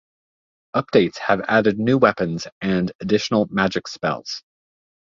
[0.75, 4.41] Updates have added new weapons and additional magic spells.